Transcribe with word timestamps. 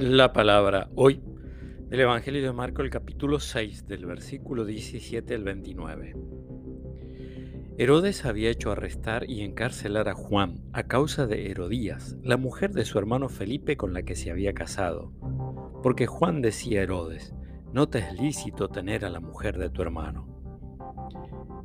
La 0.00 0.32
palabra 0.32 0.90
hoy 0.94 1.20
del 1.88 1.98
Evangelio 1.98 2.40
de 2.40 2.52
Marco, 2.52 2.82
el 2.82 2.90
capítulo 2.90 3.40
6, 3.40 3.88
del 3.88 4.06
versículo 4.06 4.64
17 4.64 5.34
al 5.34 5.42
29. 5.42 6.14
Herodes 7.78 8.24
había 8.24 8.48
hecho 8.48 8.70
arrestar 8.70 9.28
y 9.28 9.42
encarcelar 9.42 10.08
a 10.08 10.14
Juan 10.14 10.60
a 10.72 10.84
causa 10.84 11.26
de 11.26 11.50
Herodías, 11.50 12.16
la 12.22 12.36
mujer 12.36 12.70
de 12.70 12.84
su 12.84 12.96
hermano 12.96 13.28
Felipe 13.28 13.76
con 13.76 13.92
la 13.92 14.04
que 14.04 14.14
se 14.14 14.30
había 14.30 14.54
casado, 14.54 15.10
porque 15.82 16.06
Juan 16.06 16.42
decía 16.42 16.78
a 16.78 16.84
Herodes, 16.84 17.34
no 17.72 17.88
te 17.88 17.98
es 17.98 18.12
lícito 18.20 18.68
tener 18.68 19.04
a 19.04 19.10
la 19.10 19.18
mujer 19.18 19.58
de 19.58 19.68
tu 19.68 19.82
hermano. 19.82 20.28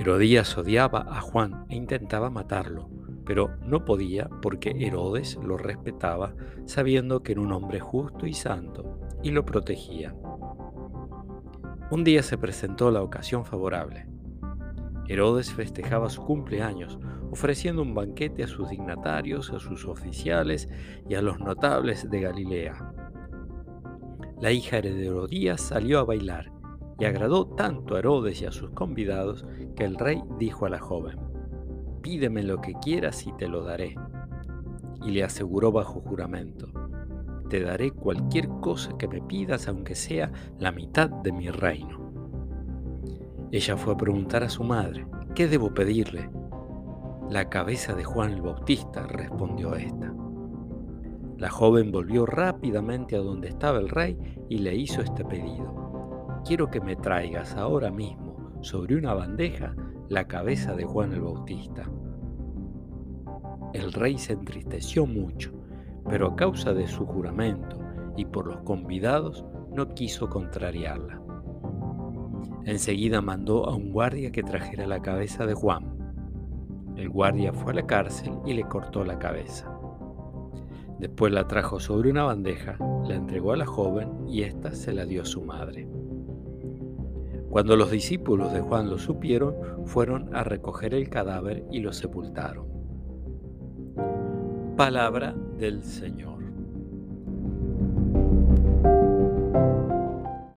Herodías 0.00 0.58
odiaba 0.58 1.06
a 1.08 1.20
Juan 1.20 1.64
e 1.68 1.76
intentaba 1.76 2.28
matarlo, 2.28 2.90
pero 3.26 3.50
no 3.60 3.84
podía 3.84 4.30
porque 4.40 4.70
Herodes 4.78 5.36
lo 5.42 5.58
respetaba 5.58 6.34
sabiendo 6.64 7.22
que 7.22 7.32
era 7.32 7.42
un 7.42 7.52
hombre 7.52 7.80
justo 7.80 8.26
y 8.26 8.32
santo 8.32 9.00
y 9.22 9.32
lo 9.32 9.44
protegía. 9.44 10.14
Un 11.90 12.04
día 12.04 12.22
se 12.22 12.38
presentó 12.38 12.90
la 12.90 13.02
ocasión 13.02 13.44
favorable. 13.44 14.08
Herodes 15.08 15.52
festejaba 15.52 16.08
su 16.08 16.24
cumpleaños, 16.24 16.98
ofreciendo 17.30 17.82
un 17.82 17.94
banquete 17.94 18.44
a 18.44 18.48
sus 18.48 18.70
dignatarios, 18.70 19.50
a 19.50 19.58
sus 19.58 19.84
oficiales 19.84 20.68
y 21.08 21.14
a 21.14 21.22
los 21.22 21.38
notables 21.38 22.08
de 22.08 22.20
Galilea. 22.20 22.92
La 24.40 24.50
hija 24.50 24.80
de 24.80 25.06
Herodías 25.06 25.60
salió 25.60 25.98
a 26.00 26.04
bailar 26.04 26.52
y 26.98 27.04
agradó 27.04 27.46
tanto 27.46 27.94
a 27.94 27.98
Herodes 28.00 28.42
y 28.42 28.46
a 28.46 28.52
sus 28.52 28.70
convidados 28.70 29.46
que 29.76 29.84
el 29.84 29.96
rey 29.96 30.22
dijo 30.38 30.66
a 30.66 30.70
la 30.70 30.78
joven, 30.78 31.18
pídeme 32.06 32.44
lo 32.44 32.60
que 32.60 32.72
quieras 32.74 33.26
y 33.26 33.32
te 33.32 33.48
lo 33.48 33.64
daré. 33.64 33.96
Y 35.04 35.10
le 35.10 35.24
aseguró 35.24 35.72
bajo 35.72 36.00
juramento, 36.00 36.68
te 37.50 37.60
daré 37.60 37.90
cualquier 37.90 38.46
cosa 38.60 38.96
que 38.96 39.08
me 39.08 39.20
pidas 39.20 39.66
aunque 39.66 39.96
sea 39.96 40.30
la 40.60 40.70
mitad 40.70 41.10
de 41.10 41.32
mi 41.32 41.50
reino. 41.50 42.12
Ella 43.50 43.76
fue 43.76 43.94
a 43.94 43.96
preguntar 43.96 44.44
a 44.44 44.48
su 44.48 44.62
madre, 44.62 45.04
¿qué 45.34 45.48
debo 45.48 45.74
pedirle? 45.74 46.30
La 47.28 47.48
cabeza 47.48 47.92
de 47.92 48.04
Juan 48.04 48.34
el 48.34 48.42
Bautista, 48.42 49.04
respondió 49.08 49.74
esta. 49.74 50.14
La 51.38 51.50
joven 51.50 51.90
volvió 51.90 52.24
rápidamente 52.24 53.16
a 53.16 53.20
donde 53.20 53.48
estaba 53.48 53.80
el 53.80 53.88
rey 53.88 54.16
y 54.48 54.58
le 54.58 54.76
hizo 54.76 55.00
este 55.00 55.24
pedido. 55.24 56.40
Quiero 56.46 56.70
que 56.70 56.80
me 56.80 56.94
traigas 56.94 57.56
ahora 57.56 57.90
mismo 57.90 58.25
sobre 58.60 58.96
una 58.96 59.14
bandeja 59.14 59.74
la 60.08 60.26
cabeza 60.26 60.74
de 60.74 60.84
Juan 60.84 61.12
el 61.12 61.20
Bautista. 61.20 61.90
El 63.72 63.92
rey 63.92 64.18
se 64.18 64.32
entristeció 64.32 65.06
mucho, 65.06 65.52
pero 66.08 66.28
a 66.28 66.36
causa 66.36 66.72
de 66.72 66.86
su 66.86 67.04
juramento 67.06 67.78
y 68.16 68.24
por 68.24 68.46
los 68.46 68.60
convidados 68.62 69.44
no 69.72 69.94
quiso 69.94 70.28
contrariarla. 70.28 71.20
Enseguida 72.64 73.20
mandó 73.20 73.66
a 73.68 73.74
un 73.74 73.92
guardia 73.92 74.32
que 74.32 74.42
trajera 74.42 74.86
la 74.86 75.00
cabeza 75.00 75.46
de 75.46 75.54
Juan. 75.54 75.96
El 76.96 77.10
guardia 77.10 77.52
fue 77.52 77.72
a 77.72 77.76
la 77.76 77.86
cárcel 77.86 78.32
y 78.46 78.54
le 78.54 78.64
cortó 78.64 79.04
la 79.04 79.18
cabeza. 79.18 79.70
Después 80.98 81.32
la 81.32 81.46
trajo 81.46 81.78
sobre 81.78 82.10
una 82.10 82.24
bandeja, 82.24 82.78
la 83.04 83.14
entregó 83.14 83.52
a 83.52 83.56
la 83.56 83.66
joven 83.66 84.26
y 84.26 84.42
ésta 84.42 84.72
se 84.72 84.92
la 84.92 85.04
dio 85.04 85.22
a 85.22 85.26
su 85.26 85.42
madre. 85.42 85.86
Cuando 87.56 87.74
los 87.74 87.90
discípulos 87.90 88.52
de 88.52 88.60
Juan 88.60 88.90
lo 88.90 88.98
supieron, 88.98 89.86
fueron 89.86 90.36
a 90.36 90.44
recoger 90.44 90.92
el 90.92 91.08
cadáver 91.08 91.64
y 91.72 91.80
lo 91.80 91.90
sepultaron. 91.94 92.66
Palabra 94.76 95.34
del 95.56 95.82
Señor. 95.82 96.35